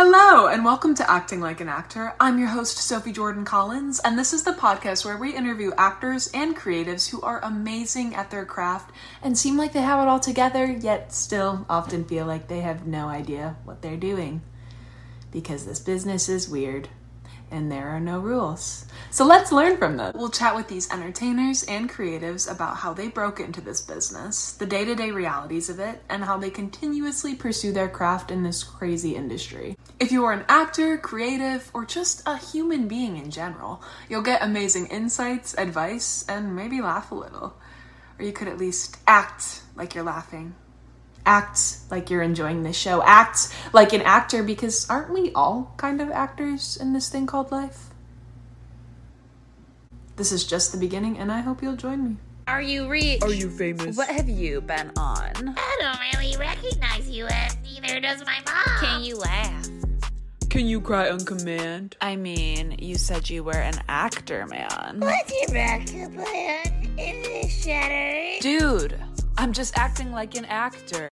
Hello, 0.00 0.46
and 0.46 0.64
welcome 0.64 0.94
to 0.94 1.10
Acting 1.10 1.40
Like 1.40 1.60
an 1.60 1.68
Actor. 1.68 2.14
I'm 2.20 2.38
your 2.38 2.46
host, 2.46 2.78
Sophie 2.78 3.10
Jordan 3.10 3.44
Collins, 3.44 3.98
and 3.98 4.16
this 4.16 4.32
is 4.32 4.44
the 4.44 4.52
podcast 4.52 5.04
where 5.04 5.16
we 5.16 5.34
interview 5.34 5.72
actors 5.76 6.30
and 6.32 6.56
creatives 6.56 7.08
who 7.08 7.20
are 7.22 7.40
amazing 7.42 8.14
at 8.14 8.30
their 8.30 8.44
craft 8.44 8.94
and 9.24 9.36
seem 9.36 9.56
like 9.56 9.72
they 9.72 9.80
have 9.80 10.00
it 10.00 10.08
all 10.08 10.20
together, 10.20 10.66
yet 10.66 11.12
still 11.12 11.66
often 11.68 12.04
feel 12.04 12.26
like 12.26 12.46
they 12.46 12.60
have 12.60 12.86
no 12.86 13.08
idea 13.08 13.56
what 13.64 13.82
they're 13.82 13.96
doing. 13.96 14.40
Because 15.32 15.66
this 15.66 15.80
business 15.80 16.28
is 16.28 16.48
weird 16.48 16.88
and 17.50 17.72
there 17.72 17.88
are 17.88 17.98
no 17.98 18.20
rules. 18.20 18.84
So 19.10 19.24
let's 19.24 19.52
learn 19.52 19.78
from 19.78 19.96
them. 19.96 20.12
We'll 20.14 20.28
chat 20.28 20.54
with 20.54 20.68
these 20.68 20.90
entertainers 20.92 21.62
and 21.64 21.88
creatives 21.88 22.50
about 22.50 22.76
how 22.76 22.92
they 22.92 23.08
broke 23.08 23.40
into 23.40 23.62
this 23.62 23.80
business, 23.80 24.52
the 24.52 24.66
day 24.66 24.84
to 24.84 24.94
day 24.94 25.10
realities 25.10 25.70
of 25.70 25.80
it, 25.80 26.02
and 26.10 26.22
how 26.22 26.36
they 26.36 26.50
continuously 26.50 27.34
pursue 27.34 27.72
their 27.72 27.88
craft 27.88 28.30
in 28.30 28.42
this 28.42 28.62
crazy 28.62 29.16
industry. 29.16 29.76
If 29.98 30.12
you 30.12 30.24
are 30.26 30.32
an 30.32 30.44
actor, 30.48 30.98
creative, 30.98 31.70
or 31.72 31.86
just 31.86 32.22
a 32.26 32.36
human 32.36 32.86
being 32.86 33.16
in 33.16 33.30
general, 33.30 33.82
you'll 34.10 34.22
get 34.22 34.42
amazing 34.42 34.88
insights, 34.88 35.56
advice, 35.56 36.26
and 36.28 36.54
maybe 36.54 36.82
laugh 36.82 37.10
a 37.10 37.14
little. 37.14 37.56
Or 38.18 38.24
you 38.24 38.32
could 38.32 38.48
at 38.48 38.58
least 38.58 38.98
act 39.06 39.62
like 39.74 39.94
you're 39.94 40.04
laughing 40.04 40.54
act 41.26 41.76
like 41.90 42.08
you're 42.08 42.22
enjoying 42.22 42.62
this 42.62 42.76
show. 42.76 43.02
Act 43.02 43.54
like 43.74 43.92
an 43.92 44.00
actor 44.00 44.42
because 44.42 44.88
aren't 44.88 45.12
we 45.12 45.30
all 45.34 45.74
kind 45.76 46.00
of 46.00 46.10
actors 46.10 46.78
in 46.80 46.94
this 46.94 47.10
thing 47.10 47.26
called 47.26 47.52
life? 47.52 47.90
This 50.18 50.32
is 50.32 50.44
just 50.44 50.72
the 50.72 50.78
beginning, 50.78 51.16
and 51.18 51.30
I 51.30 51.38
hope 51.38 51.62
you'll 51.62 51.76
join 51.76 52.02
me. 52.04 52.16
Are 52.48 52.60
you 52.60 52.88
rich? 52.88 53.22
Are 53.22 53.32
you 53.32 53.48
famous? 53.48 53.96
What 53.96 54.08
have 54.08 54.28
you 54.28 54.60
been 54.60 54.90
on? 54.96 55.54
I 55.56 55.76
don't 55.78 56.20
really 56.20 56.36
recognize 56.36 57.08
you, 57.08 57.26
and 57.26 57.56
neither 57.62 58.00
does 58.00 58.24
my 58.26 58.40
mom. 58.44 58.80
Can 58.80 59.04
you 59.04 59.16
laugh? 59.16 59.68
Can 60.50 60.66
you 60.66 60.80
cry 60.80 61.08
on 61.08 61.24
command? 61.24 61.96
I 62.00 62.16
mean, 62.16 62.74
you 62.80 62.96
said 62.96 63.30
you 63.30 63.44
were 63.44 63.52
an 63.52 63.80
actor, 63.88 64.44
man. 64.48 64.96
What's 64.98 65.30
your 65.30 65.50
backup 65.54 66.12
plan? 66.12 66.98
Is 66.98 67.28
this 67.28 67.64
shattered? 67.64 68.42
Dude, 68.42 69.00
I'm 69.36 69.52
just 69.52 69.78
acting 69.78 70.10
like 70.10 70.34
an 70.34 70.46
actor. 70.46 71.08